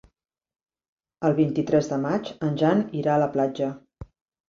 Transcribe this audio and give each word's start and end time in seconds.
El 1.29 1.37
vint-i-tres 1.41 1.91
de 1.93 2.01
maig 2.09 2.35
en 2.51 2.61
Jan 2.65 2.85
irà 3.05 3.15
a 3.19 3.23
la 3.29 3.33
platja. 3.39 3.73